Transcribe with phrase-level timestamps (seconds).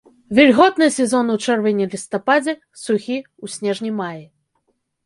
[0.37, 2.53] Вільготны сезон у чэрвені-лістападзе,
[2.87, 4.23] сухі ў снежні-маі.